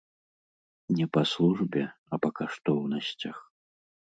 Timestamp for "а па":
2.17-2.29